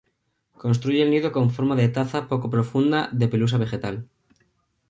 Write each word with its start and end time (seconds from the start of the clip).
Construye 0.57 1.03
el 1.03 1.11
nido 1.11 1.31
con 1.31 1.51
forma 1.55 1.75
de 1.75 1.87
taza 1.97 2.27
poco 2.31 2.49
profunda 2.49 3.09
de 3.19 3.27
pelusa 3.31 3.59
vegetal. 3.65 3.95